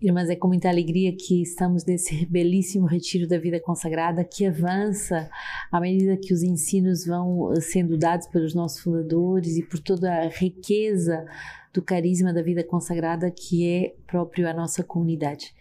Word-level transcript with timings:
Irmãs, 0.00 0.30
é 0.30 0.36
com 0.36 0.46
muita 0.46 0.68
alegria 0.68 1.12
que 1.12 1.42
estamos 1.42 1.84
nesse 1.84 2.24
belíssimo 2.30 2.86
retiro 2.86 3.26
da 3.26 3.36
vida 3.36 3.58
consagrada 3.58 4.22
que 4.22 4.46
avança 4.46 5.28
à 5.72 5.80
medida 5.80 6.16
que 6.16 6.32
os 6.32 6.44
ensinos 6.44 7.04
vão 7.04 7.52
sendo 7.60 7.98
dados 7.98 8.28
pelos 8.28 8.54
nossos 8.54 8.78
fundadores 8.78 9.56
e 9.56 9.62
por 9.64 9.80
toda 9.80 10.08
a 10.08 10.28
riqueza 10.28 11.26
do 11.74 11.82
carisma 11.82 12.32
da 12.32 12.40
vida 12.40 12.62
consagrada 12.62 13.28
que 13.28 13.68
é 13.68 13.94
próprio 14.06 14.48
à 14.48 14.54
nossa 14.54 14.84
comunidade. 14.84 15.52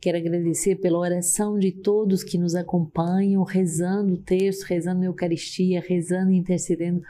Quero 0.00 0.16
agradecer 0.16 0.76
pela 0.76 0.98
oração 0.98 1.58
de 1.58 1.70
todos 1.70 2.24
que 2.24 2.38
nos 2.38 2.54
acompanham, 2.54 3.42
rezando 3.42 4.14
o 4.14 4.18
terço, 4.18 4.64
rezando 4.66 5.02
a 5.02 5.06
Eucaristia, 5.06 5.82
rezando 5.86 6.30
e 6.30 6.36
intercedendo 6.36 7.02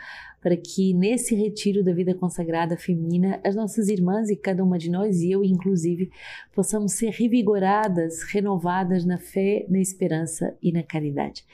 para 0.44 0.58
que 0.58 0.92
nesse 0.92 1.34
retiro 1.34 1.82
da 1.82 1.94
vida 1.94 2.14
consagrada 2.14 2.76
feminina, 2.76 3.40
as 3.42 3.56
nossas 3.56 3.88
irmãs 3.88 4.28
e 4.28 4.36
cada 4.36 4.62
uma 4.62 4.76
de 4.76 4.90
nós, 4.90 5.22
e 5.22 5.30
eu 5.30 5.42
inclusive, 5.42 6.10
possamos 6.54 6.92
ser 6.92 7.08
revigoradas, 7.12 8.22
renovadas 8.24 9.06
na 9.06 9.16
fé, 9.16 9.64
na 9.70 9.80
esperança 9.80 10.54
e 10.62 10.70
na 10.70 10.82
caridade. 10.82 11.46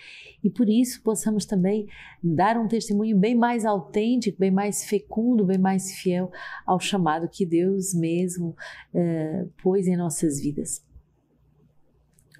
E 0.43 0.51
por 0.51 0.69
isso 0.69 1.01
possamos 1.05 1.47
também 1.47 1.87
dar 2.21 2.59
um 2.59 2.67
testemunho 2.67 3.17
bem 3.17 3.33
mais 3.33 3.65
autêntico, 3.65 4.41
bem 4.41 4.51
mais 4.51 4.85
fecundo, 4.85 5.47
bem 5.47 5.59
mais 5.59 5.93
fiel 5.93 6.33
ao 6.67 6.81
chamado 6.81 7.29
que 7.29 7.47
Deus 7.47 7.95
mesmo 7.95 8.57
uh, 8.93 9.49
pôs 9.63 9.87
em 9.87 9.97
nossas 9.97 10.41
vidas. 10.41 10.83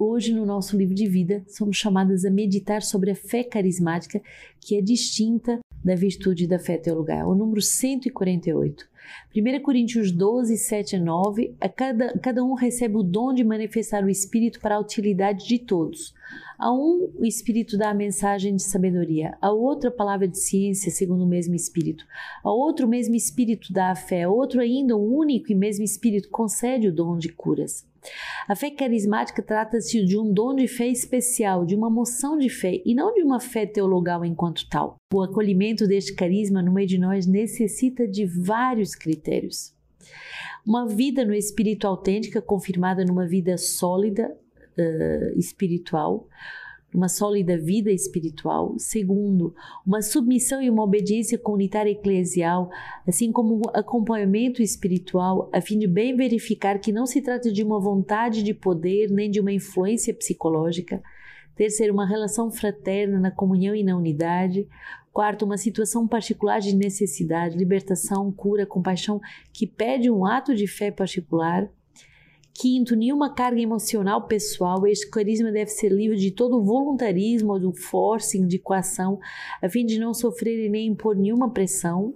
Hoje, 0.01 0.35
no 0.35 0.45
nosso 0.45 0.77
livro 0.77 0.95
de 0.97 1.07
vida, 1.07 1.45
somos 1.47 1.77
chamadas 1.77 2.25
a 2.25 2.31
meditar 2.31 2.83
sobre 2.83 3.13
a 3.13 3.15
fé 3.15 3.45
carismática, 3.45 4.21
que 4.59 4.75
é 4.75 4.83
distinta 4.83 5.61
da 5.85 5.95
virtude 5.95 6.47
da 6.47 6.59
fé 6.59 6.77
teologal, 6.77 7.31
o 7.31 7.35
número 7.35 7.61
148. 7.61 8.89
1 9.35 9.63
Coríntios 9.63 10.13
12, 10.13 10.57
7 10.57 10.97
a 10.97 11.01
9, 11.01 11.55
a 11.61 11.69
cada, 11.69 12.19
cada 12.19 12.45
um 12.45 12.55
recebe 12.55 12.97
o 12.97 13.03
dom 13.03 13.33
de 13.33 13.43
manifestar 13.43 14.05
o 14.05 14.09
Espírito 14.09 14.61
para 14.61 14.77
a 14.77 14.81
utilidade 14.81 15.47
de 15.47 15.59
todos. 15.59 16.15
A 16.59 16.73
um, 16.73 17.11
o 17.19 17.25
Espírito 17.25 17.79
dá 17.79 17.91
a 17.91 17.95
mensagem 17.95 18.55
de 18.55 18.63
sabedoria, 18.63 19.37
a 19.41 19.51
outro 19.51 19.89
a 19.89 19.93
palavra 19.93 20.29
de 20.29 20.39
ciência, 20.39 20.93
segundo 20.93 21.25
o 21.25 21.29
mesmo 21.29 21.55
Espírito. 21.55 22.05
A 22.45 22.51
outro, 22.53 22.87
o 22.87 22.91
mesmo 22.91 23.15
Espírito 23.15 23.73
dá 23.73 23.91
a 23.91 23.97
fé, 23.97 24.25
a 24.25 24.31
outro 24.31 24.61
ainda, 24.61 24.97
o 24.97 25.17
único 25.17 25.51
e 25.51 25.55
mesmo 25.55 25.85
Espírito 25.85 26.29
concede 26.29 26.89
o 26.89 26.95
dom 26.95 27.17
de 27.17 27.31
curas. 27.31 27.90
A 28.49 28.57
fé 28.57 28.71
carismática 28.71 29.43
trata-se 29.43 30.05
de 30.05 30.19
um 30.19 30.33
dom 30.33 30.55
de 30.55 30.67
fé 30.67 30.89
especial, 30.89 31.65
de 31.65 31.75
uma 31.75 31.91
moção 31.91 32.39
de 32.39 32.49
fé 32.49 32.81
e 32.85 32.95
não 32.95 33.13
de 33.13 33.23
uma 33.23 33.39
fé 33.39 33.67
teologal 33.67 34.25
enquanto 34.25 34.69
tal. 34.69 34.97
O 35.13 35.23
acolhimento 35.23 35.87
deste 35.87 36.15
carisma 36.15 36.63
no 36.63 36.73
meio 36.73 36.89
de 36.89 36.99
nós 36.99 37.27
necessita 37.27 38.09
de 38.09 38.25
vários 38.25 38.95
critérios. 38.95 39.75
Uma 40.67 40.87
vida 40.87 41.25
no 41.25 41.35
espírito 41.35 41.87
autêntica, 41.87 42.43
confirmada 42.43 43.05
numa 43.05 43.27
vida 43.27 43.57
sólida 43.57 44.37
uh, 44.79 45.39
espiritual, 45.39 46.27
uma 46.95 47.09
sólida 47.09 47.57
vida 47.57 47.91
espiritual. 47.91 48.75
Segundo, 48.79 49.55
uma 49.87 50.03
submissão 50.03 50.61
e 50.61 50.69
uma 50.69 50.83
obediência 50.83 51.39
comunitária 51.39 51.91
eclesial, 51.91 52.71
assim 53.07 53.31
como 53.33 53.57
um 53.57 53.63
acompanhamento 53.73 54.63
espiritual, 54.63 55.49
a 55.53 55.61
fim 55.61 55.79
de 55.79 55.87
bem 55.87 56.17
verificar 56.17 56.79
que 56.79 56.93
não 56.93 57.07
se 57.07 57.23
trata 57.23 57.53
de 57.53 57.63
uma 57.63 57.81
vontade 57.81 58.43
de 58.43 58.53
poder 58.53 59.11
nem 59.11 59.31
de 59.31 59.41
uma 59.41 59.53
influência 59.53 60.13
psicológica. 60.13 61.03
Terceiro, 61.55 61.93
uma 61.93 62.07
relação 62.07 62.51
fraterna 62.51 63.21
na 63.21 63.31
comunhão 63.31 63.75
e 63.75 63.83
na 63.83 63.97
unidade. 63.97 64.67
Quarto, 65.13 65.45
uma 65.45 65.59
situação 65.59 66.07
particular 66.07 66.61
de 66.61 66.75
necessidade, 66.75 67.57
libertação, 67.57 68.33
cura, 68.33 68.65
compaixão 68.65 69.21
que 69.53 69.67
pede 69.67 70.11
um 70.11 70.25
ato 70.25 70.55
de 70.55 70.67
fé 70.67 70.91
particular. 70.91 71.69
Quinto, 72.61 72.95
nenhuma 72.95 73.33
carga 73.33 73.59
emocional 73.59 74.27
pessoal. 74.27 74.87
Este 74.87 75.09
carisma 75.09 75.51
deve 75.51 75.71
ser 75.71 75.91
livre 75.91 76.19
de 76.19 76.31
todo 76.31 76.63
voluntarismo 76.63 77.55
ou 77.55 77.59
do 77.59 77.73
forcing 77.73 78.47
de 78.47 78.59
coação, 78.59 79.19
a 79.63 79.69
fim 79.71 79.87
de 79.87 79.99
não 79.99 80.13
sofrer 80.13 80.67
e 80.67 80.69
nem 80.69 80.89
impor 80.89 81.17
nenhuma 81.17 81.49
pressão. 81.49 82.13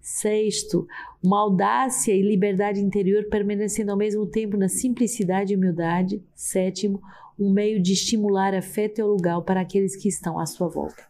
Sexto, 0.00 0.88
uma 1.22 1.40
audácia 1.40 2.12
e 2.12 2.20
liberdade 2.20 2.80
interior 2.80 3.28
permanecendo 3.30 3.92
ao 3.92 3.96
mesmo 3.96 4.26
tempo 4.26 4.56
na 4.56 4.68
simplicidade 4.68 5.52
e 5.52 5.56
humildade. 5.56 6.20
Sétimo, 6.34 7.00
um 7.38 7.48
meio 7.48 7.80
de 7.80 7.92
estimular 7.92 8.56
a 8.56 8.62
fé 8.62 8.88
teologal 8.88 9.44
para 9.44 9.60
aqueles 9.60 9.94
que 9.94 10.08
estão 10.08 10.36
à 10.36 10.46
sua 10.46 10.66
volta. 10.66 11.06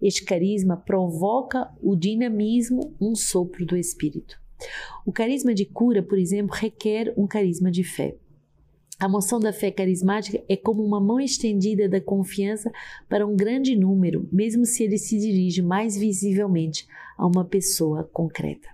Este 0.00 0.24
carisma 0.24 0.76
provoca 0.76 1.72
o 1.82 1.96
dinamismo, 1.96 2.94
um 3.00 3.16
sopro 3.16 3.66
do 3.66 3.76
Espírito. 3.76 4.41
O 5.04 5.12
carisma 5.12 5.54
de 5.54 5.64
cura, 5.64 6.02
por 6.02 6.18
exemplo, 6.18 6.54
requer 6.54 7.12
um 7.16 7.26
carisma 7.26 7.70
de 7.70 7.84
fé. 7.84 8.16
A 8.98 9.08
moção 9.08 9.40
da 9.40 9.52
fé 9.52 9.70
carismática 9.70 10.40
é 10.48 10.56
como 10.56 10.84
uma 10.84 11.00
mão 11.00 11.18
estendida 11.18 11.88
da 11.88 12.00
confiança 12.00 12.70
para 13.08 13.26
um 13.26 13.34
grande 13.34 13.74
número, 13.74 14.28
mesmo 14.30 14.64
se 14.64 14.84
ele 14.84 14.96
se 14.96 15.18
dirige 15.18 15.60
mais 15.60 15.96
visivelmente 15.96 16.86
a 17.18 17.26
uma 17.26 17.44
pessoa 17.44 18.08
concreta. 18.12 18.68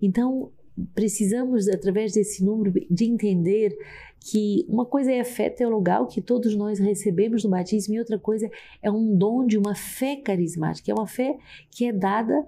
Então, 0.00 0.50
precisamos, 0.94 1.68
através 1.68 2.12
desse 2.12 2.42
número, 2.42 2.72
de 2.90 3.04
entender 3.04 3.76
que 4.20 4.64
uma 4.66 4.86
coisa 4.86 5.12
é 5.12 5.20
a 5.20 5.24
fé 5.24 5.50
teologal 5.50 6.06
que 6.06 6.22
todos 6.22 6.56
nós 6.56 6.78
recebemos 6.78 7.44
no 7.44 7.50
batismo 7.50 7.94
e 7.94 7.98
outra 7.98 8.18
coisa 8.18 8.50
é 8.82 8.90
um 8.90 9.14
dom 9.14 9.46
de 9.46 9.58
uma 9.58 9.74
fé 9.74 10.16
carismática, 10.16 10.90
é 10.90 10.94
uma 10.94 11.06
fé 11.06 11.36
que 11.70 11.84
é 11.84 11.92
dada 11.92 12.46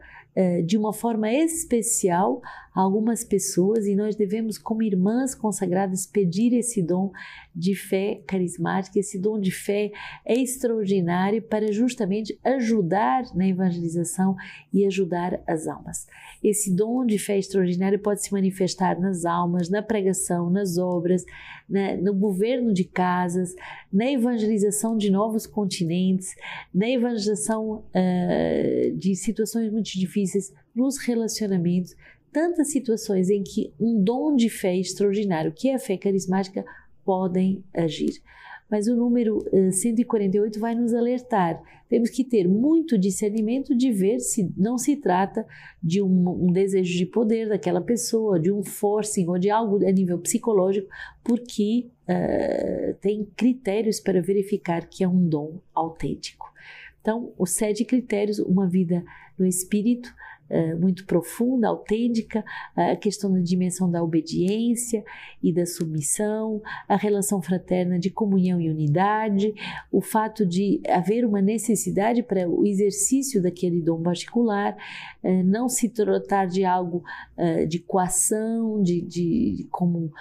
de 0.64 0.76
uma 0.76 0.92
forma 0.92 1.32
especial 1.32 2.42
algumas 2.76 3.24
pessoas 3.24 3.86
e 3.86 3.96
nós 3.96 4.14
devemos, 4.14 4.58
como 4.58 4.82
irmãs 4.82 5.34
consagradas, 5.34 6.04
pedir 6.04 6.52
esse 6.52 6.82
dom 6.82 7.10
de 7.54 7.74
fé 7.74 8.20
carismática. 8.26 8.98
Esse 8.98 9.18
dom 9.18 9.40
de 9.40 9.50
fé 9.50 9.90
é 10.26 10.38
extraordinário 10.38 11.40
para 11.40 11.72
justamente 11.72 12.38
ajudar 12.44 13.24
na 13.34 13.48
evangelização 13.48 14.36
e 14.70 14.84
ajudar 14.84 15.40
as 15.46 15.66
almas. 15.66 16.06
Esse 16.44 16.70
dom 16.70 17.06
de 17.06 17.18
fé 17.18 17.38
extraordinário 17.38 17.98
pode 17.98 18.22
se 18.22 18.30
manifestar 18.30 19.00
nas 19.00 19.24
almas, 19.24 19.70
na 19.70 19.82
pregação, 19.82 20.50
nas 20.50 20.76
obras, 20.76 21.24
na, 21.66 21.96
no 21.96 22.12
governo 22.12 22.74
de 22.74 22.84
casas, 22.84 23.54
na 23.90 24.12
evangelização 24.12 24.98
de 24.98 25.10
novos 25.10 25.46
continentes, 25.46 26.34
na 26.74 26.90
evangelização 26.90 27.84
uh, 27.86 28.96
de 28.98 29.16
situações 29.16 29.72
muito 29.72 29.98
difíceis, 29.98 30.52
nos 30.74 30.98
relacionamentos, 30.98 31.96
tantas 32.32 32.70
situações 32.70 33.30
em 33.30 33.42
que 33.42 33.72
um 33.80 34.02
dom 34.02 34.34
de 34.34 34.48
fé 34.48 34.76
extraordinário, 34.76 35.52
que 35.52 35.68
é 35.68 35.74
a 35.74 35.78
fé 35.78 35.96
carismática, 35.96 36.64
podem 37.04 37.62
agir 37.72 38.20
mas 38.68 38.88
o 38.88 38.96
número 38.96 39.44
148 39.70 40.56
eh, 40.56 40.60
vai 40.60 40.74
nos 40.74 40.92
alertar. 40.92 41.62
Temos 41.88 42.10
que 42.10 42.24
ter 42.24 42.48
muito 42.48 42.98
discernimento 42.98 43.76
de 43.76 43.92
ver 43.92 44.18
se 44.18 44.52
não 44.56 44.76
se 44.76 44.96
trata 44.96 45.46
de 45.80 46.02
um, 46.02 46.46
um, 46.46 46.52
desejo 46.52 46.98
de 46.98 47.06
poder 47.06 47.48
daquela 47.48 47.80
pessoa, 47.80 48.40
de 48.40 48.50
um 48.50 48.64
forcing 48.64 49.28
ou 49.28 49.38
de 49.38 49.50
algo 49.50 49.86
a 49.86 49.92
nível 49.92 50.18
psicológico, 50.18 50.88
porque 51.22 51.86
uh, 52.08 52.94
tem 53.00 53.24
critérios 53.36 54.00
para 54.00 54.20
verificar 54.20 54.88
que 54.88 55.04
é 55.04 55.08
um 55.08 55.28
dom 55.28 55.60
autêntico. 55.72 56.52
Então, 57.00 57.32
os 57.38 57.52
sete 57.52 57.84
critérios: 57.84 58.40
uma 58.40 58.66
vida 58.66 59.04
no 59.38 59.46
espírito, 59.46 60.12
eh, 60.48 60.74
muito 60.74 61.04
profunda, 61.06 61.68
autêntica, 61.68 62.44
a 62.76 62.94
questão 62.94 63.32
da 63.32 63.40
dimensão 63.40 63.90
da 63.90 64.02
obediência 64.02 65.04
e 65.42 65.52
da 65.52 65.66
submissão, 65.66 66.62
a 66.88 66.96
relação 66.96 67.42
fraterna 67.42 67.98
de 67.98 68.10
comunhão 68.10 68.60
e 68.60 68.70
unidade, 68.70 69.54
o 69.90 70.00
fato 70.00 70.46
de 70.46 70.80
haver 70.88 71.24
uma 71.24 71.42
necessidade 71.42 72.22
para 72.22 72.48
o 72.48 72.64
exercício 72.64 73.42
daquele 73.42 73.80
dom 73.80 74.02
particular, 74.02 74.76
uh, 75.24 75.42
não 75.44 75.68
se 75.68 75.88
tratar 75.88 76.46
de 76.46 76.64
algo 76.64 77.02
uh, 77.36 77.66
de 77.66 77.80
coação, 77.80 78.80
de, 78.82 79.00
de, 79.00 79.66
como, 79.70 80.12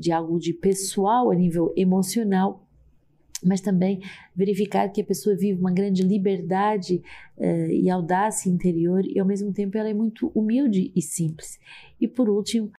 de 0.00 0.10
algo 0.10 0.38
de 0.38 0.52
pessoal 0.52 1.30
a 1.30 1.34
nível 1.34 1.72
emocional, 1.76 2.63
mas 3.44 3.60
também 3.60 4.00
verificar 4.34 4.88
que 4.88 5.00
a 5.00 5.04
pessoa 5.04 5.36
vive 5.36 5.60
uma 5.60 5.72
grande 5.72 6.02
liberdade 6.02 7.02
uh, 7.36 7.70
e 7.70 7.90
audácia 7.90 8.48
interior 8.48 9.04
e 9.04 9.18
ao 9.18 9.26
mesmo 9.26 9.52
tempo 9.52 9.76
ela 9.76 9.88
é 9.88 9.94
muito 9.94 10.32
humilde 10.34 10.92
e 10.94 11.02
simples. 11.02 11.58
E 12.00 12.08
por 12.08 12.28
último, 12.28 12.72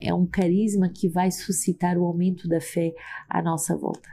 é 0.00 0.12
um 0.12 0.26
carisma 0.26 0.88
que 0.88 1.08
vai 1.08 1.30
suscitar 1.30 1.96
o 1.96 2.04
aumento 2.04 2.48
da 2.48 2.60
fé 2.60 2.92
à 3.28 3.40
nossa 3.40 3.76
volta. 3.76 4.08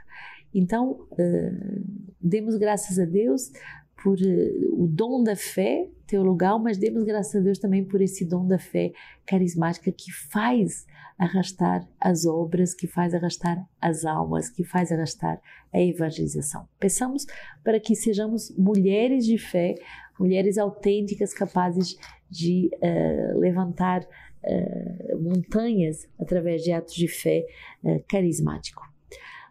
Então, 0.52 1.06
uh, 1.12 2.10
demos 2.20 2.56
graças 2.56 2.98
a 2.98 3.04
Deus 3.04 3.52
por 4.02 4.18
uh, 4.18 4.82
o 4.82 4.86
dom 4.86 5.22
da 5.22 5.36
fé 5.36 5.88
teologal, 6.06 6.58
mas 6.58 6.76
demos 6.76 7.04
graças 7.04 7.36
a 7.36 7.40
Deus 7.40 7.58
também 7.58 7.84
por 7.84 8.00
esse 8.00 8.24
dom 8.24 8.46
da 8.46 8.58
fé 8.58 8.92
carismática 9.26 9.92
que 9.92 10.10
faz 10.12 10.86
arrastar 11.16 11.86
as 12.00 12.24
obras, 12.24 12.74
que 12.74 12.86
faz 12.86 13.14
arrastar 13.14 13.64
as 13.80 14.04
almas, 14.04 14.48
que 14.48 14.64
faz 14.64 14.90
arrastar 14.90 15.40
a 15.72 15.80
evangelização. 15.80 16.66
Peçamos 16.78 17.26
para 17.62 17.78
que 17.78 17.94
sejamos 17.94 18.50
mulheres 18.56 19.24
de 19.26 19.36
fé, 19.36 19.74
mulheres 20.18 20.58
autênticas, 20.58 21.32
capazes 21.34 21.96
de 22.28 22.70
uh, 22.76 23.38
levantar 23.38 24.02
uh, 24.02 25.18
montanhas 25.20 26.08
através 26.18 26.62
de 26.62 26.72
atos 26.72 26.94
de 26.94 27.06
fé 27.06 27.44
uh, 27.84 28.02
carismático. 28.08 28.82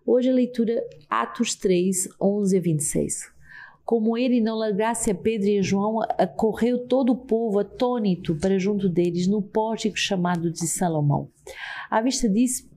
Hoje 0.06 0.30
a 0.30 0.34
leitura 0.34 0.84
Atos 1.08 1.54
3, 1.56 2.10
11 2.20 2.58
a 2.58 2.62
26. 2.62 3.39
Como 3.90 4.16
ele 4.16 4.40
não 4.40 4.56
largasse 4.56 5.10
a 5.10 5.16
Pedro 5.16 5.48
e 5.48 5.58
a 5.58 5.62
João, 5.64 5.98
correu 6.38 6.86
todo 6.86 7.12
o 7.12 7.18
povo 7.18 7.58
atônito 7.58 8.36
para 8.36 8.60
junto 8.60 8.88
deles 8.88 9.26
no 9.26 9.42
pórtico 9.42 9.98
chamado 9.98 10.52
de 10.52 10.68
Salomão. 10.68 11.28
À 11.90 12.00
vista 12.00 12.30
disso, 12.30 12.70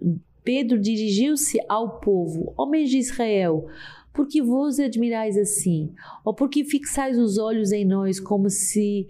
Pedro 0.42 0.80
dirigiu-se 0.80 1.60
ao 1.68 2.00
povo: 2.00 2.54
Homens 2.56 2.88
de 2.88 2.96
Israel, 2.96 3.66
por 4.10 4.26
que 4.26 4.40
vos 4.40 4.80
admirais 4.80 5.36
assim? 5.36 5.92
Ou 6.24 6.32
por 6.32 6.48
que 6.48 6.64
fixais 6.64 7.18
os 7.18 7.36
olhos 7.36 7.72
em 7.72 7.84
nós 7.84 8.18
como 8.18 8.48
se 8.48 9.06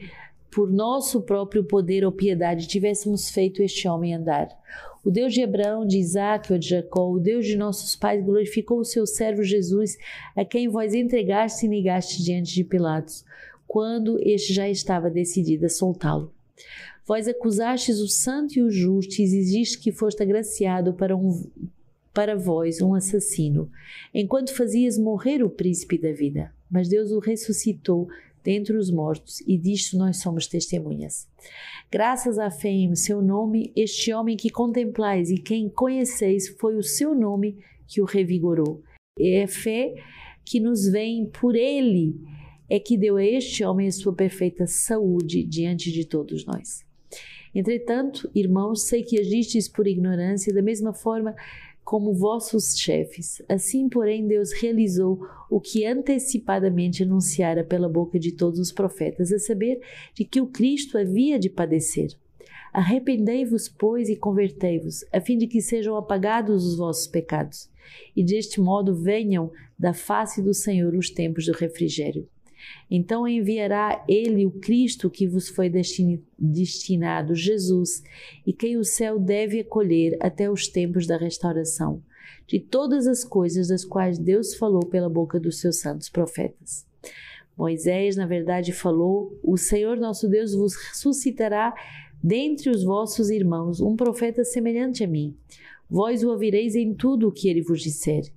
por 0.51 0.69
nosso 0.73 1.23
próprio 1.23 1.63
poder 1.63 2.05
ou 2.05 2.11
piedade 2.11 2.67
tivéssemos 2.67 3.31
feito 3.31 3.63
este 3.63 3.87
homem 3.87 4.13
andar? 4.13 4.49
O 5.05 5.11
Deus 5.11 5.35
de 5.35 5.43
Abraão, 5.43 5.85
de 5.85 5.99
Isaac 5.99 6.53
ou 6.53 6.59
de 6.59 6.69
Jacó, 6.69 7.11
o 7.11 7.19
Deus 7.19 7.45
de 7.45 7.57
nossos 7.57 7.97
pais, 7.97 8.25
glorificou 8.25 8.79
o 8.79 8.85
seu 8.85 9.05
servo 9.05 9.43
Jesus, 9.43 9.99
a 10.37 10.45
quem 10.45 10.69
vós 10.69 10.95
entregaste 10.95 11.67
e 11.67 11.69
negaste 11.69 12.23
diante 12.23 12.55
de 12.55 12.63
Pilatos, 12.63 13.25
quando 13.67 14.19
este 14.23 14.53
já 14.53 14.69
estava 14.69 15.11
decidido 15.11 15.67
a 15.67 15.69
soltá-lo. 15.69 16.33
Vós 17.05 17.27
acusastes 17.27 17.99
o 17.99 18.07
santo 18.07 18.59
e 18.59 18.63
o 18.63 18.71
justo 18.71 19.19
e 19.19 19.25
exigiste 19.25 19.79
que 19.79 19.91
foste 19.91 20.23
agraciado 20.23 20.95
para 20.95 21.17
um 21.17 21.51
para 22.15 22.37
vós 22.37 22.83
um 22.83 22.95
assassino, 22.95 23.71
enquanto 24.13 24.55
fazias 24.55 24.99
morrer 24.99 25.43
o 25.43 25.49
príncipe 25.49 25.97
da 25.97 26.13
vida. 26.13 26.53
Mas 26.71 26.89
Deus 26.89 27.11
o 27.11 27.19
ressuscitou 27.19 28.07
dentre 28.45 28.77
os 28.77 28.91
mortos, 28.91 29.41
e 29.47 29.57
disto 29.57 29.97
nós 29.97 30.19
somos 30.19 30.47
testemunhas. 30.47 31.29
Graças 31.91 32.39
à 32.39 32.51
fé 32.51 32.71
em 32.71 32.95
seu 32.95 33.21
nome, 33.21 33.73
este 33.77 34.13
homem 34.13 34.37
que 34.37 34.51
contemplais 34.51 35.31
e 35.31 35.37
quem 35.37 35.69
conheceis 35.69 36.49
foi 36.59 36.77
o 36.77 36.83
seu 36.83 37.15
nome 37.15 37.59
que 37.87 38.01
o 38.01 38.05
revigorou. 38.05 38.83
É 39.19 39.45
a 39.45 39.49
fé 39.49 39.95
que 40.45 40.59
nos 40.59 40.89
vem 40.89 41.27
por 41.27 41.55
ele 41.55 42.15
é 42.69 42.81
que 42.81 42.97
deu 42.97 43.19
a 43.19 43.25
este 43.25 43.63
homem 43.65 43.87
a 43.87 43.93
sua 43.93 44.15
perfeita 44.15 44.67
saúde 44.67 45.45
diante 45.45 45.93
de 45.93 46.07
todos 46.07 46.47
nós. 46.47 46.83
Entretanto, 47.55 48.31
irmãos, 48.35 48.87
sei 48.87 49.03
que 49.03 49.21
agistes 49.21 49.69
por 49.69 49.87
ignorância, 49.87 50.55
da 50.55 50.63
mesma 50.63 50.95
forma 50.95 51.35
como 51.85 52.15
vossos 52.15 52.79
chefes. 52.79 53.43
Assim, 53.49 53.89
porém, 53.89 54.27
Deus 54.27 54.53
realizou 54.53 55.27
o 55.51 55.61
que 55.61 55.85
antecipadamente 55.85 57.03
anunciara 57.03 57.65
pela 57.65 57.89
boca 57.89 58.19
de 58.19 58.33
todos 58.33 58.59
os 58.59 58.73
profetas, 58.73 59.33
a 59.33 59.39
saber, 59.39 59.81
de 60.15 60.25
que 60.25 60.41
o 60.41 60.47
Cristo 60.47 60.97
havia 60.97 61.39
de 61.39 61.51
padecer. 61.51 62.09
Arrependei-vos, 62.73 63.69
pois, 63.69 64.09
e 64.09 64.17
convertei-vos, 64.17 65.05
a 65.13 65.21
fim 65.21 65.37
de 65.37 65.47
que 65.47 65.61
sejam 65.61 65.97
apagados 65.97 66.65
os 66.65 66.77
vossos 66.77 67.07
pecados, 67.07 67.69
e 68.17 68.25
deste 68.25 68.61
modo 68.61 68.95
venham 68.95 69.53
da 69.79 69.93
face 69.93 70.41
do 70.41 70.55
Senhor 70.55 70.95
os 70.95 71.11
tempos 71.11 71.45
do 71.45 71.53
refrigério. 71.53 72.27
Então 72.91 73.27
enviará 73.27 74.05
ele 74.09 74.47
o 74.47 74.51
Cristo 74.51 75.11
que 75.11 75.27
vos 75.27 75.49
foi 75.49 75.71
destinado, 76.39 77.35
Jesus, 77.35 78.03
e 78.47 78.53
quem 78.53 78.77
o 78.77 78.85
céu 78.85 79.19
deve 79.19 79.61
acolher 79.61 80.17
até 80.21 80.51
os 80.51 80.69
tempos 80.69 81.07
da 81.07 81.17
restauração, 81.17 82.03
de 82.47 82.61
todas 82.61 83.07
as 83.07 83.25
coisas 83.25 83.69
das 83.69 83.85
quais 83.85 84.19
Deus 84.19 84.55
falou 84.55 84.85
pela 84.87 85.09
boca 85.09 85.41
dos 85.41 85.61
seus 85.61 85.81
santos 85.81 86.09
profetas. 86.09 86.87
Moisés, 87.57 88.17
na 88.17 88.27
verdade, 88.27 88.73
falou: 88.73 89.39
O 89.43 89.57
Senhor 89.57 89.97
nosso 89.97 90.29
Deus 90.29 90.55
vos 90.55 90.75
suscitará 90.95 91.75
dentre 92.23 92.71
os 92.71 92.85
vossos 92.85 93.31
irmãos 93.31 93.81
um 93.81 93.97
profeta 93.97 94.45
semelhante 94.45 95.03
a 95.03 95.09
mim. 95.09 95.37
Vós 95.89 96.23
o 96.23 96.31
ouvireis 96.31 96.75
em 96.75 96.95
tudo 96.95 97.29
o 97.29 97.33
que 97.33 97.49
ele 97.49 97.63
vos 97.63 97.83
disser 97.83 98.33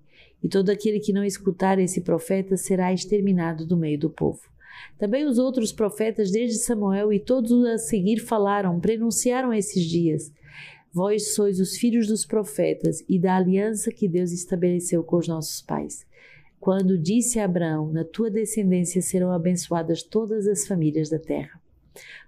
e 0.45 0.47
todo 0.47 0.69
aquele 0.69 1.00
que 1.00 1.12
não 1.12 1.24
escutar 1.24 1.80
esse 1.80 2.01
profeta 2.01 2.56
será 2.56 2.94
exterminado 2.94 3.65
do 3.65 3.75
meio 3.75 3.97
do 3.97 4.12
povo. 4.12 4.42
Também 4.95 5.25
os 5.25 5.39
outros 5.39 5.71
profetas, 5.71 6.30
desde 6.30 6.59
Samuel 6.59 7.12
e 7.12 7.19
todos 7.19 7.65
a 7.65 7.80
seguir, 7.80 8.19
falaram, 8.19 8.80
prenunciaram 8.80 9.51
esses 9.51 9.83
dias. 9.83 10.31
Vós 10.94 11.33
sois 11.33 11.59
os 11.59 11.75
filhos 11.75 12.06
dos 12.06 12.27
profetas 12.27 13.03
e 13.09 13.18
da 13.18 13.36
aliança 13.36 13.92
que 13.92 14.07
Deus 14.07 14.31
estabeleceu 14.31 15.03
com 15.03 15.18
os 15.18 15.27
nossos 15.27 15.63
pais. 15.63 16.06
Quando 16.59 16.95
disse 16.95 17.39
a 17.39 17.45
Abraão: 17.45 17.92
Na 17.92 18.03
tua 18.03 18.30
descendência 18.30 19.01
serão 19.01 19.31
abençoadas 19.31 20.03
todas 20.03 20.45
as 20.45 20.68
famílias 20.68 21.09
da 21.09 21.18
terra. 21.18 21.59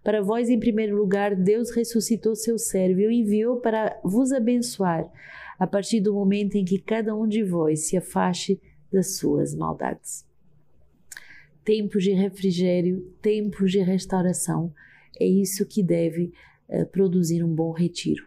Para 0.03 0.23
vós, 0.23 0.49
em 0.49 0.59
primeiro 0.59 0.97
lugar, 0.97 1.35
Deus 1.35 1.69
ressuscitou 1.69 2.35
seu 2.35 2.57
servo 2.57 2.99
e 2.99 3.05
o 3.05 3.11
enviou 3.11 3.57
para 3.57 3.95
vos 4.03 4.31
abençoar 4.31 5.07
a 5.59 5.65
partir 5.65 6.00
do 6.00 6.13
momento 6.13 6.56
em 6.56 6.65
que 6.65 6.80
cada 6.80 7.15
um 7.15 7.27
de 7.27 7.44
vós 7.44 7.88
se 7.88 7.98
afaste 7.98 8.59
das 8.92 9.18
suas 9.18 9.56
maldades. 9.56 10.25
Tempos 11.63 12.04
de 12.04 12.12
refrigério, 12.12 13.13
tempos 13.21 13.71
de 13.71 13.80
restauração, 13.80 14.74
é 15.19 15.25
isso 15.25 15.65
que 15.65 15.83
deve 15.83 16.31
uh, 16.69 16.86
produzir 16.88 17.44
um 17.44 17.54
bom 17.54 17.71
retiro. 17.71 18.25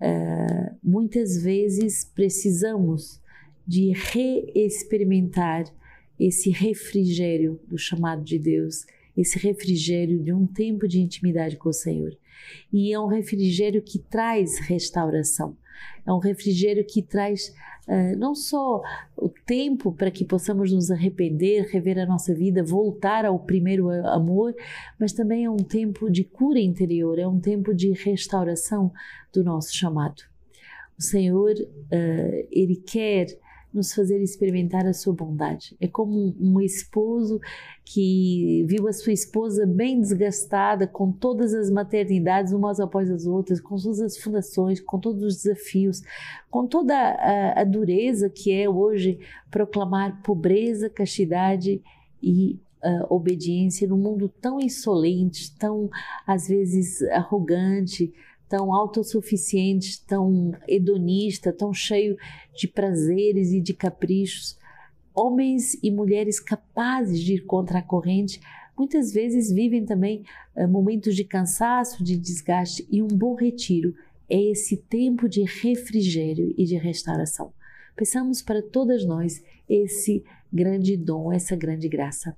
Uh, 0.00 0.76
muitas 0.82 1.42
vezes 1.42 2.04
precisamos 2.04 3.20
de 3.66 3.92
reexperimentar 3.92 5.64
esse 6.18 6.50
refrigério 6.50 7.60
do 7.66 7.76
chamado 7.76 8.22
de 8.22 8.38
Deus, 8.38 8.86
esse 9.16 9.38
refrigério 9.38 10.22
de 10.22 10.32
um 10.32 10.46
tempo 10.46 10.86
de 10.86 11.00
intimidade 11.00 11.56
com 11.56 11.68
o 11.68 11.74
Senhor. 11.74 12.16
E 12.72 12.92
é 12.92 13.00
um 13.00 13.06
refrigério 13.06 13.82
que 13.82 13.98
traz 13.98 14.58
restauração. 14.58 15.56
É 16.06 16.12
um 16.12 16.18
refrigério 16.18 16.84
que 16.86 17.02
traz 17.02 17.54
uh, 17.88 18.18
não 18.18 18.34
só 18.34 18.82
o 19.16 19.28
tempo 19.28 19.92
para 19.92 20.10
que 20.10 20.24
possamos 20.24 20.72
nos 20.72 20.90
arrepender, 20.90 21.68
rever 21.70 21.98
a 21.98 22.06
nossa 22.06 22.34
vida, 22.34 22.62
voltar 22.62 23.24
ao 23.24 23.38
primeiro 23.38 23.90
amor, 24.08 24.54
mas 24.98 25.12
também 25.12 25.44
é 25.44 25.50
um 25.50 25.56
tempo 25.56 26.10
de 26.10 26.24
cura 26.24 26.60
interior, 26.60 27.18
é 27.18 27.26
um 27.26 27.40
tempo 27.40 27.74
de 27.74 27.92
restauração 27.92 28.92
do 29.32 29.42
nosso 29.42 29.74
chamado. 29.74 30.22
O 30.98 31.02
Senhor, 31.02 31.52
uh, 31.52 32.48
Ele 32.50 32.76
quer 32.76 33.26
nos 33.76 33.92
fazer 33.92 34.20
experimentar 34.22 34.86
a 34.86 34.92
sua 34.92 35.12
bondade. 35.12 35.76
É 35.80 35.86
como 35.86 36.34
um 36.40 36.60
esposo 36.60 37.40
que 37.84 38.64
viu 38.66 38.88
a 38.88 38.92
sua 38.92 39.12
esposa 39.12 39.66
bem 39.66 40.00
desgastada, 40.00 40.86
com 40.86 41.12
todas 41.12 41.54
as 41.54 41.70
maternidades 41.70 42.52
umas 42.52 42.80
após 42.80 43.10
as 43.10 43.26
outras, 43.26 43.60
com 43.60 43.76
todas 43.76 44.00
as 44.00 44.16
fundações, 44.16 44.80
com 44.80 44.98
todos 44.98 45.22
os 45.22 45.42
desafios, 45.42 46.02
com 46.50 46.66
toda 46.66 46.94
a, 46.94 47.60
a 47.60 47.64
dureza 47.64 48.28
que 48.30 48.52
é 48.52 48.68
hoje 48.68 49.18
proclamar 49.50 50.22
pobreza, 50.22 50.90
castidade 50.90 51.82
e 52.22 52.58
uh, 52.82 53.14
obediência 53.14 53.86
num 53.86 53.98
mundo 53.98 54.28
tão 54.40 54.60
insolente, 54.60 55.56
tão 55.56 55.90
às 56.26 56.48
vezes 56.48 57.02
arrogante, 57.10 58.12
tão 58.48 58.72
autossuficiente, 58.72 60.04
tão 60.04 60.52
hedonista, 60.68 61.52
tão 61.52 61.72
cheio 61.72 62.16
de 62.54 62.68
prazeres 62.68 63.52
e 63.52 63.60
de 63.60 63.74
caprichos. 63.74 64.56
Homens 65.14 65.74
e 65.82 65.90
mulheres 65.90 66.38
capazes 66.38 67.20
de 67.20 67.34
ir 67.34 67.44
contra 67.44 67.78
a 67.78 67.82
corrente 67.82 68.40
muitas 68.76 69.12
vezes 69.12 69.50
vivem 69.50 69.84
também 69.84 70.24
uh, 70.54 70.68
momentos 70.68 71.16
de 71.16 71.24
cansaço, 71.24 72.04
de 72.04 72.16
desgaste 72.16 72.86
e 72.90 73.02
um 73.02 73.08
bom 73.08 73.34
retiro 73.34 73.94
é 74.28 74.40
esse 74.50 74.76
tempo 74.76 75.28
de 75.28 75.42
refrigério 75.42 76.52
e 76.56 76.64
de 76.64 76.76
restauração. 76.76 77.52
Pensamos 77.94 78.42
para 78.42 78.60
todas 78.60 79.04
nós 79.04 79.42
esse 79.68 80.24
grande 80.52 80.96
dom, 80.96 81.32
essa 81.32 81.56
grande 81.56 81.88
graça. 81.88 82.36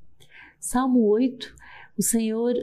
Salmo 0.60 1.06
8, 1.06 1.54
o 1.96 2.02
Senhor 2.02 2.54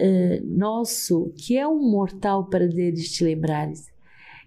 uh, 0.00 0.46
nosso, 0.46 1.32
que 1.36 1.56
é 1.56 1.68
um 1.68 1.90
mortal 1.90 2.46
para 2.46 2.66
deles 2.66 3.12
te 3.12 3.22
lembrares, 3.22 3.90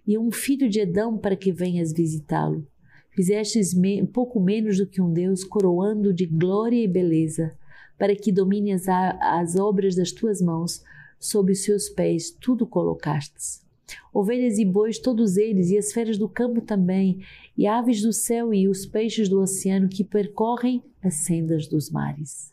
e 0.05 0.17
um 0.17 0.31
filho 0.31 0.69
de 0.69 0.81
Adão 0.81 1.17
para 1.17 1.35
que 1.35 1.51
venhas 1.51 1.93
visitá-lo. 1.93 2.65
Fizestes 3.11 3.73
me 3.73 4.05
pouco 4.05 4.39
menos 4.39 4.77
do 4.77 4.87
que 4.87 5.01
um 5.01 5.13
Deus, 5.13 5.43
coroando 5.43 6.11
de 6.11 6.25
glória 6.25 6.83
e 6.83 6.87
beleza, 6.87 7.53
para 7.97 8.15
que 8.15 8.31
domine 8.31 8.73
as, 8.73 8.87
as 8.87 9.55
obras 9.55 9.95
das 9.95 10.11
tuas 10.11 10.41
mãos, 10.41 10.83
sob 11.19 11.51
os 11.51 11.63
seus 11.63 11.87
pés 11.87 12.31
tudo 12.31 12.65
colocastes. 12.65 13.63
Ovelhas 14.11 14.57
e 14.57 14.65
bois, 14.65 14.97
todos 14.97 15.37
eles, 15.37 15.69
e 15.69 15.77
as 15.77 15.93
feras 15.93 16.17
do 16.17 16.27
campo 16.27 16.59
também, 16.59 17.23
e 17.55 17.67
aves 17.67 18.01
do 18.01 18.11
céu 18.11 18.53
e 18.53 18.67
os 18.67 18.85
peixes 18.85 19.29
do 19.29 19.39
oceano 19.39 19.87
que 19.87 20.03
percorrem 20.03 20.83
as 21.01 21.15
sendas 21.15 21.67
dos 21.67 21.91
mares 21.91 22.52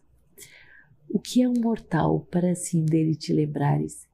o 1.12 1.19
que 1.19 1.43
é 1.43 1.49
um 1.49 1.55
mortal 1.61 2.26
para 2.31 2.52
assim 2.52 2.85
dele 2.85 3.14
te 3.14 3.33
lembrares 3.33 4.09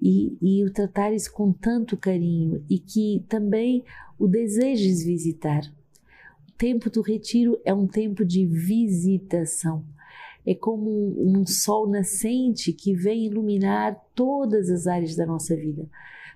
e, 0.00 0.36
e 0.40 0.64
o 0.64 0.72
tratares 0.72 1.28
com 1.28 1.52
tanto 1.52 1.96
carinho 1.96 2.64
e 2.68 2.78
que 2.78 3.24
também 3.28 3.84
o 4.18 4.26
desejes 4.26 5.04
visitar. 5.04 5.62
O 6.48 6.52
tempo 6.52 6.90
do 6.90 7.00
retiro 7.00 7.60
é 7.64 7.72
um 7.72 7.86
tempo 7.86 8.24
de 8.24 8.46
visitação, 8.46 9.84
é 10.46 10.54
como 10.54 10.90
um 11.18 11.46
sol 11.46 11.88
nascente 11.88 12.72
que 12.72 12.94
vem 12.94 13.26
iluminar 13.26 13.98
todas 14.14 14.70
as 14.70 14.86
áreas 14.86 15.16
da 15.16 15.26
nossa 15.26 15.56
vida. 15.56 15.88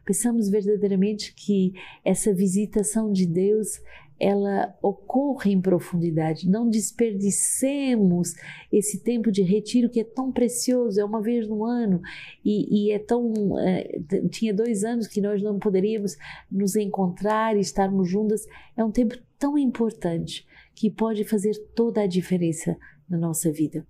Pensamos 0.05 0.49
verdadeiramente 0.49 1.35
que 1.35 1.75
essa 2.03 2.33
visitação 2.33 3.13
de 3.13 3.27
Deus 3.27 3.79
ela 4.21 4.77
ocorre 4.83 5.53
em 5.53 5.61
profundidade. 5.61 6.49
Não 6.49 6.69
desperdicemos 6.69 8.35
esse 8.73 9.01
tempo 9.01 9.31
de 9.31 9.43
retiro 9.43 9.89
que 9.89 10.01
é 10.01 10.05
tão 10.05 10.33
precioso, 10.33 11.01
é 11.01 11.05
uma 11.05 11.23
vez 11.23 11.47
no 11.47 11.65
ano 11.65 12.01
e, 12.45 12.89
e 12.89 12.93
é 12.93 12.99
tão. 12.99 13.59
É, 13.61 14.01
tinha 14.31 14.53
dois 14.53 14.83
anos 14.83 15.07
que 15.07 15.21
nós 15.21 15.43
não 15.43 15.59
poderíamos 15.59 16.17
nos 16.51 16.75
encontrar 16.75 17.57
e 17.57 17.61
estarmos 17.61 18.09
juntas. 18.09 18.47
É 18.77 18.85
um 18.85 18.91
tempo 18.91 19.17
tão 19.39 19.57
importante 19.57 20.47
que 20.75 20.91
pode 20.91 21.25
fazer 21.25 21.55
toda 21.75 22.03
a 22.03 22.07
diferença 22.07 22.77
na 23.09 23.17
nossa 23.17 23.51
vida. 23.51 23.87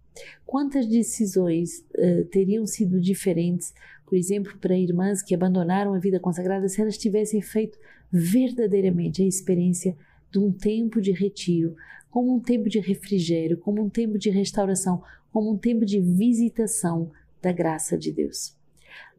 Quantas 0.46 0.86
decisões 0.86 1.84
uh, 1.96 2.24
teriam 2.26 2.66
sido 2.66 3.00
diferentes, 3.00 3.74
por 4.06 4.16
exemplo, 4.16 4.56
para 4.58 4.76
irmãs 4.76 5.22
que 5.22 5.34
abandonaram 5.34 5.94
a 5.94 5.98
vida 5.98 6.20
consagrada 6.20 6.68
se 6.68 6.80
elas 6.80 6.96
tivessem 6.96 7.40
feito 7.40 7.78
verdadeiramente 8.10 9.22
a 9.22 9.26
experiência 9.26 9.96
de 10.30 10.38
um 10.38 10.52
tempo 10.52 11.00
de 11.00 11.12
retiro, 11.12 11.74
como 12.10 12.34
um 12.34 12.40
tempo 12.40 12.68
de 12.68 12.78
refrigério, 12.78 13.56
como 13.56 13.82
um 13.82 13.88
tempo 13.88 14.18
de 14.18 14.30
restauração, 14.30 15.02
como 15.32 15.52
um 15.52 15.56
tempo 15.56 15.84
de 15.84 16.00
visitação 16.00 17.10
da 17.40 17.52
graça 17.52 17.96
de 17.96 18.10
Deus. 18.10 18.56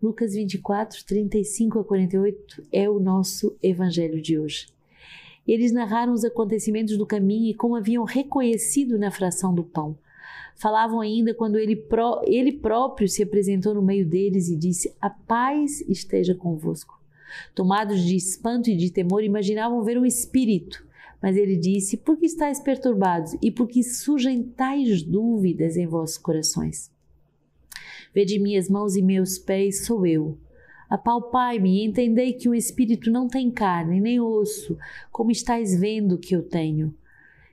Lucas 0.01 0.34
24, 0.34 1.06
35 1.06 1.80
a 1.80 1.84
48 1.84 2.63
é 2.72 2.89
o 2.89 3.00
nosso 3.00 3.56
evangelho 3.62 4.22
de 4.22 4.38
hoje. 4.38 4.68
Eles 5.48 5.72
narraram 5.72 6.13
os 6.13 6.24
acontecimentos 6.24 6.98
do 6.98 7.06
caminho 7.06 7.50
e 7.50 7.54
como 7.54 7.75
haviam 7.75 8.04
reconhecido 8.04 8.98
na 8.98 9.12
fração 9.12 9.54
do 9.54 9.63
pão. 9.63 9.98
Falavam 10.56 11.00
ainda 11.00 11.34
quando 11.34 11.58
ele, 11.58 11.86
ele 12.25 12.51
próprio 12.51 13.08
se 13.08 13.24
apresentou 13.24 13.74
no 13.74 13.82
meio 13.82 14.06
deles 14.06 14.50
e 14.50 14.56
disse: 14.56 14.94
A 15.01 15.10
paz 15.10 15.82
esteja 15.88 16.36
convosco. 16.36 17.00
Tomados 17.56 18.01
de 18.01 18.16
espanto 18.16 18.70
e 18.70 18.75
de 18.75 18.92
temor, 18.92 19.24
imaginavam 19.24 19.84
ver 19.84 19.98
um 19.98 20.06
espírito 20.06 20.86
mas 21.21 21.35
ele 21.35 21.57
disse: 21.57 21.97
Por 21.97 22.17
que 22.17 22.25
estáis 22.25 22.59
perturbados 22.59 23.35
e 23.41 23.51
por 23.51 23.67
que 23.67 23.83
surgem 23.83 24.43
tais 24.43 25.03
dúvidas 25.03 25.75
em 25.75 25.85
vossos 25.85 26.17
corações? 26.17 26.91
Vede 28.13 28.39
minhas 28.39 28.69
mãos 28.69 28.95
e 28.95 29.01
meus 29.01 29.38
pés, 29.38 29.85
sou 29.85 30.05
eu. 30.05 30.38
Apalpai-me 30.89 31.77
e 31.77 31.85
entendei 31.85 32.33
que 32.33 32.49
o 32.49 32.55
espírito 32.55 33.11
não 33.11 33.27
tem 33.27 33.51
carne 33.51 34.01
nem 34.01 34.19
osso, 34.19 34.75
como 35.11 35.29
estáis 35.29 35.79
vendo 35.79 36.17
que 36.17 36.35
eu 36.35 36.41
tenho. 36.41 36.95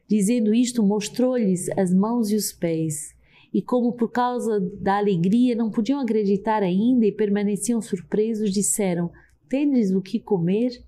Dizendo 0.09 0.55
isto, 0.55 0.83
mostrou-lhes 0.83 1.69
as 1.77 1.93
mãos 1.93 2.31
e 2.31 2.37
os 2.37 2.53
pés. 2.53 3.15
E 3.53 3.61
como 3.61 3.93
por 3.93 4.11
causa 4.11 4.61
da 4.61 4.97
alegria 4.97 5.55
não 5.55 5.71
podiam 5.71 6.01
acreditar 6.01 6.63
ainda 6.63 7.05
e 7.05 7.13
permaneciam 7.13 7.81
surpresos, 7.83 8.53
disseram: 8.53 9.11
Tendes 9.49 9.93
o 9.93 10.01
que 10.01 10.19
comer? 10.19 10.83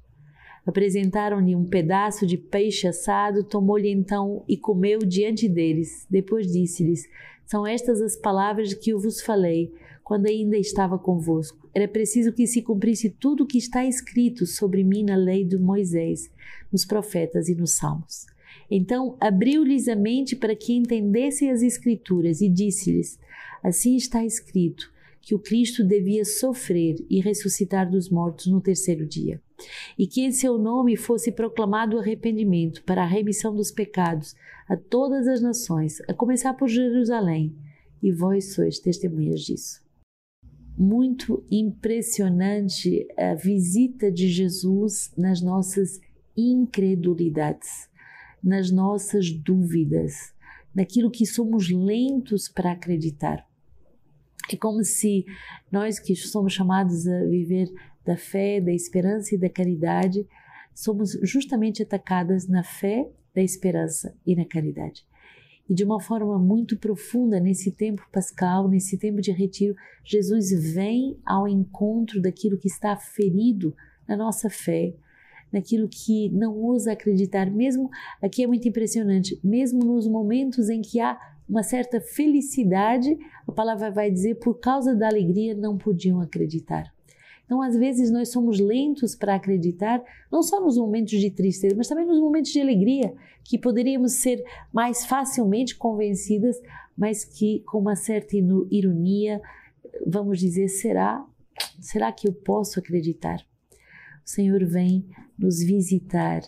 Apresentaram-lhe 0.68 1.56
um 1.56 1.64
pedaço 1.64 2.26
de 2.26 2.36
peixe 2.36 2.86
assado, 2.86 3.42
tomou-lhe 3.42 3.88
então 3.88 4.44
e 4.46 4.54
comeu 4.54 4.98
diante 4.98 5.48
deles. 5.48 6.06
Depois 6.10 6.52
disse-lhes: 6.52 7.08
São 7.46 7.66
estas 7.66 8.02
as 8.02 8.14
palavras 8.14 8.74
que 8.74 8.90
eu 8.90 9.00
vos 9.00 9.22
falei 9.22 9.72
quando 10.04 10.26
ainda 10.26 10.58
estava 10.58 10.98
convosco. 10.98 11.70
Era 11.74 11.88
preciso 11.88 12.34
que 12.34 12.46
se 12.46 12.60
cumprisse 12.60 13.08
tudo 13.08 13.44
o 13.44 13.46
que 13.46 13.56
está 13.56 13.86
escrito 13.86 14.44
sobre 14.44 14.84
mim 14.84 15.04
na 15.04 15.16
lei 15.16 15.42
de 15.42 15.56
Moisés, 15.56 16.30
nos 16.70 16.84
profetas 16.84 17.48
e 17.48 17.54
nos 17.54 17.72
salmos. 17.72 18.26
Então 18.70 19.16
abriu-lhes 19.18 19.88
a 19.88 19.96
mente 19.96 20.36
para 20.36 20.54
que 20.54 20.74
entendessem 20.74 21.50
as 21.50 21.62
Escrituras 21.62 22.42
e 22.42 22.48
disse-lhes: 22.50 23.18
Assim 23.62 23.96
está 23.96 24.22
escrito 24.22 24.92
que 25.28 25.34
o 25.34 25.38
Cristo 25.38 25.84
devia 25.84 26.24
sofrer 26.24 27.04
e 27.10 27.20
ressuscitar 27.20 27.90
dos 27.90 28.08
mortos 28.08 28.46
no 28.46 28.62
terceiro 28.62 29.06
dia, 29.06 29.42
e 29.98 30.06
que 30.06 30.22
em 30.22 30.32
seu 30.32 30.56
nome 30.56 30.96
fosse 30.96 31.30
proclamado 31.30 31.98
arrependimento 31.98 32.82
para 32.82 33.02
a 33.02 33.06
remissão 33.06 33.54
dos 33.54 33.70
pecados 33.70 34.34
a 34.66 34.74
todas 34.74 35.28
as 35.28 35.42
nações, 35.42 36.00
a 36.08 36.14
começar 36.14 36.54
por 36.54 36.66
Jerusalém, 36.66 37.54
e 38.02 38.10
vós 38.10 38.54
sois 38.54 38.78
testemunhas 38.78 39.42
disso. 39.42 39.82
Muito 40.78 41.44
impressionante 41.50 43.06
a 43.14 43.34
visita 43.34 44.10
de 44.10 44.30
Jesus 44.30 45.12
nas 45.14 45.42
nossas 45.42 46.00
incredulidades, 46.34 47.86
nas 48.42 48.70
nossas 48.70 49.30
dúvidas, 49.30 50.32
naquilo 50.74 51.10
que 51.10 51.26
somos 51.26 51.68
lentos 51.70 52.48
para 52.48 52.72
acreditar. 52.72 53.47
É 54.50 54.56
como 54.56 54.82
se 54.84 55.24
nós 55.70 55.98
que 55.98 56.14
somos 56.16 56.52
chamados 56.52 57.06
a 57.06 57.24
viver 57.24 57.70
da 58.04 58.16
fé, 58.16 58.60
da 58.60 58.72
esperança 58.72 59.34
e 59.34 59.38
da 59.38 59.48
caridade, 59.48 60.26
somos 60.74 61.18
justamente 61.22 61.82
atacadas 61.82 62.46
na 62.48 62.62
fé, 62.62 63.10
da 63.34 63.42
esperança 63.42 64.14
e 64.26 64.34
na 64.34 64.44
caridade. 64.44 65.04
E 65.68 65.74
de 65.74 65.84
uma 65.84 66.00
forma 66.00 66.38
muito 66.38 66.78
profunda, 66.78 67.38
nesse 67.38 67.70
tempo 67.70 68.02
pascal, 68.10 68.68
nesse 68.68 68.96
tempo 68.96 69.20
de 69.20 69.30
retiro, 69.30 69.76
Jesus 70.02 70.50
vem 70.72 71.18
ao 71.26 71.46
encontro 71.46 72.22
daquilo 72.22 72.56
que 72.56 72.68
está 72.68 72.96
ferido 72.96 73.76
na 74.08 74.16
nossa 74.16 74.48
fé, 74.48 74.94
naquilo 75.52 75.88
que 75.88 76.30
não 76.30 76.56
ousa 76.56 76.92
acreditar, 76.92 77.50
mesmo 77.50 77.90
aqui 78.22 78.44
é 78.44 78.46
muito 78.46 78.66
impressionante, 78.66 79.38
mesmo 79.44 79.84
nos 79.84 80.06
momentos 80.08 80.70
em 80.70 80.80
que 80.80 81.00
há 81.00 81.18
uma 81.48 81.62
certa 81.62 82.00
felicidade, 82.00 83.16
a 83.46 83.52
palavra 83.52 83.90
vai 83.90 84.10
dizer, 84.10 84.36
por 84.36 84.58
causa 84.58 84.94
da 84.94 85.08
alegria 85.08 85.54
não 85.54 85.78
podiam 85.78 86.20
acreditar. 86.20 86.92
Então, 87.48 87.62
às 87.62 87.74
vezes, 87.74 88.10
nós 88.10 88.28
somos 88.28 88.60
lentos 88.60 89.14
para 89.14 89.34
acreditar, 89.34 90.04
não 90.30 90.42
só 90.42 90.60
nos 90.60 90.76
momentos 90.76 91.18
de 91.18 91.30
tristeza, 91.30 91.74
mas 91.74 91.88
também 91.88 92.04
nos 92.04 92.20
momentos 92.20 92.52
de 92.52 92.60
alegria, 92.60 93.14
que 93.42 93.56
poderíamos 93.56 94.12
ser 94.12 94.44
mais 94.70 95.06
facilmente 95.06 95.74
convencidas, 95.74 96.60
mas 96.94 97.24
que, 97.24 97.60
com 97.60 97.78
uma 97.78 97.96
certa 97.96 98.36
ironia, 98.70 99.40
vamos 100.06 100.38
dizer: 100.38 100.68
será? 100.68 101.24
Será 101.80 102.12
que 102.12 102.28
eu 102.28 102.34
posso 102.34 102.78
acreditar? 102.78 103.38
O 104.26 104.28
Senhor 104.28 104.62
vem 104.66 105.06
nos 105.38 105.62
visitar 105.62 106.42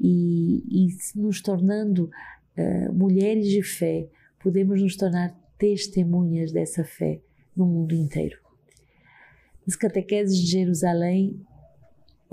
e, 0.00 0.64
e 0.68 0.88
nos 1.14 1.40
tornando 1.40 2.10
uh, 2.58 2.92
mulheres 2.92 3.46
de 3.46 3.62
fé, 3.62 4.08
podemos 4.42 4.80
nos 4.82 4.96
tornar 4.96 5.38
testemunhas 5.58 6.50
dessa 6.50 6.82
fé 6.82 7.20
no 7.56 7.66
mundo 7.66 7.94
inteiro. 7.94 8.38
Nas 9.66 9.76
catequeses 9.76 10.36
de 10.38 10.46
Jerusalém, 10.46 11.38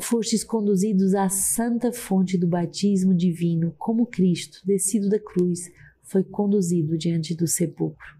fostes 0.01 0.43
conduzidos 0.43 1.13
à 1.13 1.27
santa 1.27 1.91
fonte 1.91 2.37
do 2.37 2.47
batismo 2.47 3.13
divino, 3.13 3.75
como 3.77 4.05
Cristo, 4.05 4.61
descido 4.65 5.09
da 5.09 5.19
cruz, 5.19 5.69
foi 6.03 6.23
conduzido 6.23 6.97
diante 6.97 7.35
do 7.35 7.45
sepulcro. 7.45 8.17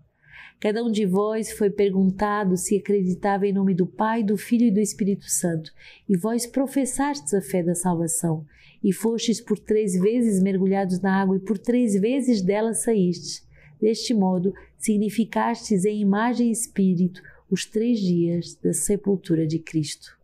Cada 0.60 0.84
um 0.84 0.92
de 0.92 1.06
vós 1.06 1.52
foi 1.52 1.70
perguntado 1.70 2.58
se 2.58 2.76
acreditava 2.76 3.46
em 3.46 3.54
nome 3.54 3.76
do 3.76 3.86
Pai, 3.86 4.24
do 4.24 4.36
Filho 4.36 4.66
e 4.66 4.72
do 4.72 4.80
Espírito 4.80 5.30
Santo, 5.30 5.72
e 6.10 6.18
vós 6.18 6.48
professastes 6.48 7.34
a 7.34 7.42
fé 7.42 7.62
da 7.62 7.76
salvação, 7.76 8.44
e 8.84 8.92
fostes 8.92 9.40
por 9.40 9.58
três 9.60 9.94
vezes 9.94 10.42
mergulhados 10.42 11.00
na 11.00 11.22
água, 11.22 11.38
e 11.38 11.40
por 11.40 11.58
três 11.58 11.94
vezes 11.94 12.42
dela 12.42 12.74
saístes. 12.74 13.47
Deste 13.82 14.14
modo, 14.14 14.54
significastes 14.78 15.86
em 15.86 16.02
imagem 16.02 16.50
e 16.50 16.52
espírito 16.52 17.22
os 17.50 17.66
três 17.66 18.00
dias 18.00 18.56
da 18.56 18.74
sepultura 18.74 19.46
de 19.46 19.60
Cristo. 19.60 20.18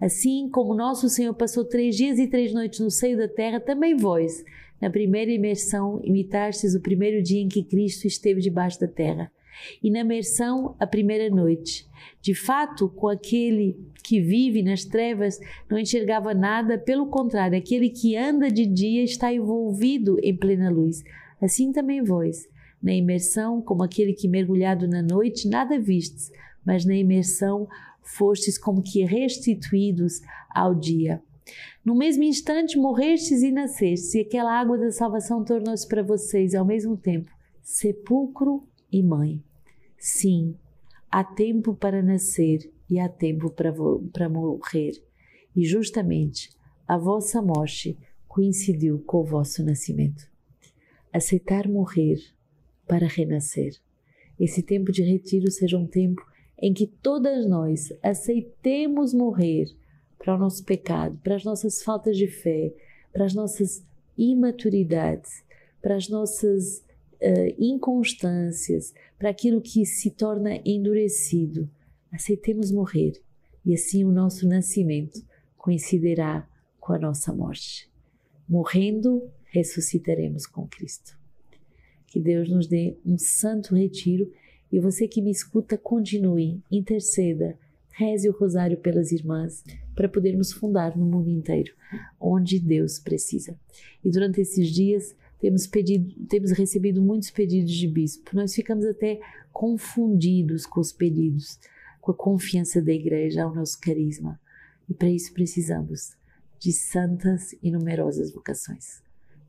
Assim 0.00 0.48
como 0.48 0.74
nosso 0.74 1.08
Senhor 1.08 1.34
passou 1.34 1.64
três 1.64 1.96
dias 1.96 2.18
e 2.18 2.26
três 2.26 2.52
noites 2.52 2.80
no 2.80 2.90
seio 2.90 3.16
da 3.16 3.28
terra, 3.28 3.58
também 3.58 3.96
vós, 3.96 4.44
na 4.80 4.90
primeira 4.90 5.32
imersão, 5.32 6.00
imitastes 6.04 6.74
o 6.74 6.80
primeiro 6.80 7.22
dia 7.22 7.40
em 7.40 7.48
que 7.48 7.64
Cristo 7.64 8.06
esteve 8.06 8.40
debaixo 8.40 8.80
da 8.80 8.86
terra, 8.86 9.30
e 9.82 9.90
na 9.90 10.00
imersão, 10.00 10.74
a 10.78 10.86
primeira 10.86 11.30
noite. 11.34 11.86
De 12.20 12.34
fato, 12.34 12.88
com 12.88 13.08
aquele 13.08 13.78
que 14.02 14.20
vive 14.20 14.62
nas 14.62 14.84
trevas 14.84 15.38
não 15.70 15.78
enxergava 15.78 16.34
nada, 16.34 16.76
pelo 16.76 17.06
contrário, 17.06 17.56
aquele 17.56 17.88
que 17.88 18.16
anda 18.16 18.50
de 18.50 18.66
dia 18.66 19.02
está 19.02 19.32
envolvido 19.32 20.18
em 20.22 20.36
plena 20.36 20.70
luz. 20.70 21.02
Assim 21.40 21.72
também 21.72 22.02
vós, 22.02 22.48
na 22.84 22.92
imersão, 22.92 23.62
como 23.62 23.82
aquele 23.82 24.12
que 24.12 24.28
mergulhado 24.28 24.86
na 24.86 25.02
noite, 25.02 25.48
nada 25.48 25.80
vistes, 25.80 26.30
mas 26.62 26.84
na 26.84 26.94
imersão 26.94 27.66
fostes 28.02 28.58
como 28.58 28.82
que 28.82 29.02
restituídos 29.02 30.20
ao 30.54 30.74
dia. 30.74 31.22
No 31.82 31.94
mesmo 31.94 32.22
instante 32.24 32.76
morrestes 32.76 33.42
e 33.42 33.50
nascestes, 33.50 34.14
e 34.14 34.20
aquela 34.20 34.52
água 34.52 34.76
da 34.76 34.90
salvação 34.90 35.42
tornou-se 35.42 35.88
para 35.88 36.02
vocês 36.02 36.54
ao 36.54 36.64
mesmo 36.64 36.94
tempo 36.94 37.30
sepulcro 37.62 38.68
e 38.92 39.02
mãe. 39.02 39.42
Sim, 39.98 40.54
há 41.10 41.24
tempo 41.24 41.74
para 41.74 42.02
nascer 42.02 42.70
e 42.90 43.00
há 43.00 43.08
tempo 43.08 43.48
para, 43.48 43.72
para 44.12 44.28
morrer, 44.28 44.92
e 45.56 45.64
justamente 45.64 46.50
a 46.86 46.98
vossa 46.98 47.40
morte 47.40 47.96
coincidiu 48.28 49.02
com 49.06 49.20
o 49.20 49.24
vosso 49.24 49.64
nascimento. 49.64 50.28
Aceitar 51.10 51.66
morrer 51.66 52.33
para 52.86 53.06
renascer. 53.06 53.74
esse 54.38 54.62
tempo 54.62 54.90
de 54.90 55.02
retiro 55.02 55.50
seja 55.50 55.78
um 55.78 55.86
tempo 55.86 56.22
em 56.60 56.72
que 56.72 56.86
todas 56.86 57.46
nós 57.46 57.92
aceitemos 58.02 59.12
morrer 59.12 59.66
para 60.18 60.34
o 60.34 60.38
nosso 60.38 60.64
pecado, 60.64 61.18
para 61.22 61.36
as 61.36 61.44
nossas 61.44 61.82
faltas 61.82 62.16
de 62.16 62.26
fé, 62.26 62.72
para 63.12 63.24
as 63.24 63.34
nossas 63.34 63.84
imaturidades, 64.16 65.44
para 65.82 65.96
as 65.96 66.08
nossas 66.08 66.78
uh, 66.78 67.54
inconstâncias, 67.58 68.94
para 69.18 69.30
aquilo 69.30 69.60
que 69.60 69.84
se 69.84 70.10
torna 70.10 70.60
endurecido. 70.64 71.68
Aceitemos 72.10 72.70
morrer 72.70 73.20
e 73.64 73.74
assim 73.74 74.04
o 74.04 74.12
nosso 74.12 74.46
nascimento 74.46 75.24
coincidirá 75.56 76.48
com 76.80 76.92
a 76.92 76.98
nossa 76.98 77.32
morte. 77.32 77.90
Morrendo, 78.48 79.30
ressuscitaremos 79.46 80.46
com 80.46 80.66
Cristo. 80.66 81.23
Que 82.14 82.20
Deus 82.20 82.48
nos 82.48 82.68
dê 82.68 82.96
um 83.04 83.18
santo 83.18 83.74
retiro 83.74 84.30
e 84.70 84.78
você 84.78 85.08
que 85.08 85.20
me 85.20 85.32
escuta, 85.32 85.76
continue, 85.76 86.62
interceda, 86.70 87.58
reze 87.90 88.28
o 88.28 88.32
rosário 88.32 88.76
pelas 88.76 89.10
irmãs 89.10 89.64
para 89.96 90.08
podermos 90.08 90.52
fundar 90.52 90.96
no 90.96 91.04
mundo 91.04 91.28
inteiro 91.28 91.74
onde 92.20 92.60
Deus 92.60 93.00
precisa. 93.00 93.58
E 94.04 94.12
durante 94.12 94.40
esses 94.40 94.70
dias 94.70 95.12
temos 95.40 95.66
pedido, 95.66 96.14
temos 96.28 96.52
recebido 96.52 97.02
muitos 97.02 97.32
pedidos 97.32 97.72
de 97.72 97.88
bispo. 97.88 98.30
Nós 98.32 98.54
ficamos 98.54 98.86
até 98.86 99.18
confundidos 99.52 100.66
com 100.66 100.78
os 100.78 100.92
pedidos, 100.92 101.58
com 102.00 102.12
a 102.12 102.14
confiança 102.14 102.80
da 102.80 102.92
igreja 102.92 103.42
ao 103.42 103.52
nosso 103.52 103.80
carisma. 103.80 104.40
E 104.88 104.94
para 104.94 105.10
isso 105.10 105.32
precisamos 105.32 106.16
de 106.60 106.70
santas 106.70 107.56
e 107.60 107.72
numerosas 107.72 108.30
vocações. 108.32 109.02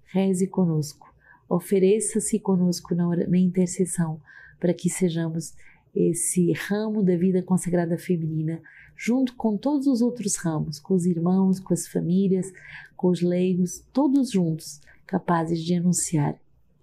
Reze 0.06 0.48
conosco, 0.48 1.14
ofereça-se 1.50 2.40
conosco 2.40 2.96
na, 2.96 3.08
na 3.28 3.38
intercessão 3.38 4.20
para 4.60 4.74
que 4.74 4.90
sejamos 4.90 5.54
esse 5.96 6.52
ramo 6.52 7.02
da 7.04 7.16
vida 7.16 7.42
consagrada 7.42 7.98
feminina, 7.98 8.62
junto 8.98 9.36
com 9.36 9.58
todos 9.58 9.88
os 9.88 10.02
outros 10.02 10.36
ramos, 10.36 10.80
com 10.80 10.94
os 10.94 11.06
irmãos, 11.06 11.60
com 11.60 11.74
as 11.74 11.88
famílias, 11.88 12.52
com 12.96 13.08
os 13.08 13.22
leigos, 13.22 13.84
todos 13.94 14.32
juntos, 14.32 14.82
capazes 15.06 15.64
de 15.64 15.76
anunciar: 15.76 16.38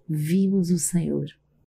Vimos 0.07 0.71
o 0.71 0.79
Senhor. 0.79 1.27